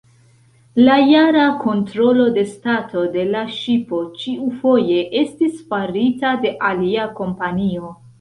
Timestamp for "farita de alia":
5.75-7.05